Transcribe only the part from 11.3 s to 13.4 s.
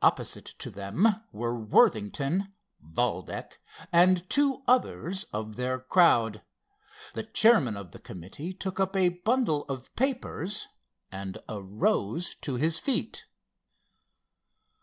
arose to his feet.